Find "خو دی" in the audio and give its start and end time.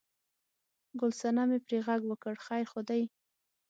2.71-3.01